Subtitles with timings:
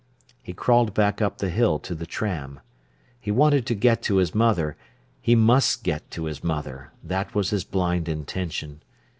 [0.41, 2.59] He crawled back up the hill to the tram.
[3.19, 8.09] He wanted to get to his mother—he must get to his mother—that was his blind
[8.09, 8.81] intention.